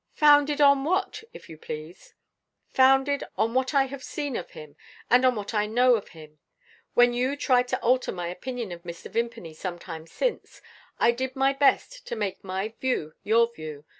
"Founded 0.15 0.59
on 0.59 0.83
what, 0.83 1.23
if 1.31 1.47
you 1.47 1.59
please?" 1.59 2.15
"Founded 2.69 3.23
on 3.37 3.53
what 3.53 3.75
I 3.75 3.83
have 3.85 4.03
seen 4.03 4.35
of 4.35 4.49
him, 4.49 4.75
and 5.11 5.23
on 5.23 5.35
what 5.35 5.53
I 5.53 5.67
know 5.67 5.93
of 5.93 6.07
him. 6.09 6.39
When 6.95 7.13
you 7.13 7.35
tried 7.35 7.67
to 7.67 7.79
alter 7.81 8.11
my 8.11 8.27
opinion 8.29 8.71
of 8.71 8.81
Mr. 8.81 9.11
Vimpany 9.11 9.53
some 9.53 9.77
time 9.77 10.07
since, 10.07 10.59
I 10.99 11.11
did 11.11 11.35
my 11.35 11.53
best 11.53 12.07
to 12.07 12.15
make 12.15 12.43
my 12.43 12.73
view 12.79 13.13
your 13.21 13.53
view. 13.53 13.85